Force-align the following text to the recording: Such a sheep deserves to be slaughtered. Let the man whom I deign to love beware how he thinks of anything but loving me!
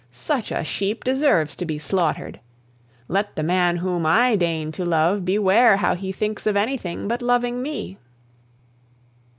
Such 0.11 0.51
a 0.51 0.63
sheep 0.63 1.03
deserves 1.03 1.55
to 1.55 1.63
be 1.63 1.77
slaughtered. 1.77 2.39
Let 3.07 3.35
the 3.35 3.43
man 3.43 3.77
whom 3.77 4.03
I 4.03 4.35
deign 4.35 4.71
to 4.71 4.83
love 4.83 5.23
beware 5.25 5.77
how 5.77 5.93
he 5.93 6.11
thinks 6.11 6.47
of 6.47 6.57
anything 6.57 7.07
but 7.07 7.21
loving 7.21 7.61
me! 7.61 7.99